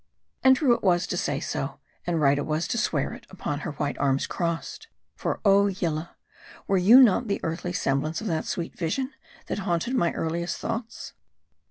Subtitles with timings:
[0.43, 3.59] And true it was to say so; and right it was to swear it, upon
[3.59, 4.87] her white arms crossed.
[5.13, 6.15] For oh, Yillah;
[6.65, 9.13] were you not the earthly semblance of that sweet vision,
[9.45, 11.13] that haunted my earliest thoughts